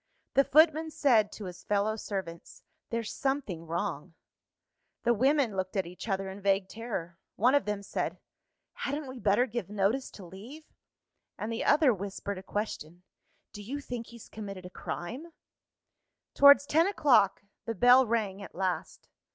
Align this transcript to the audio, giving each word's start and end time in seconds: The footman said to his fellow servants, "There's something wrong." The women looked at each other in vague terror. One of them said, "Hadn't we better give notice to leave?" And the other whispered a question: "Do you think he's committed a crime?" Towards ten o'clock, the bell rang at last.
The 0.33 0.43
footman 0.43 0.89
said 0.89 1.31
to 1.33 1.45
his 1.45 1.63
fellow 1.63 1.95
servants, 1.95 2.63
"There's 2.89 3.13
something 3.13 3.67
wrong." 3.67 4.15
The 5.03 5.13
women 5.13 5.55
looked 5.55 5.75
at 5.77 5.85
each 5.85 6.09
other 6.09 6.27
in 6.27 6.41
vague 6.41 6.67
terror. 6.67 7.19
One 7.35 7.53
of 7.53 7.65
them 7.65 7.83
said, 7.83 8.17
"Hadn't 8.73 9.05
we 9.07 9.19
better 9.19 9.45
give 9.45 9.69
notice 9.69 10.09
to 10.13 10.25
leave?" 10.25 10.65
And 11.37 11.51
the 11.53 11.63
other 11.63 11.93
whispered 11.93 12.39
a 12.39 12.41
question: 12.41 13.03
"Do 13.53 13.61
you 13.61 13.79
think 13.79 14.07
he's 14.07 14.27
committed 14.27 14.65
a 14.65 14.71
crime?" 14.71 15.33
Towards 16.33 16.65
ten 16.65 16.87
o'clock, 16.87 17.43
the 17.65 17.75
bell 17.75 18.07
rang 18.07 18.41
at 18.41 18.55
last. 18.55 19.07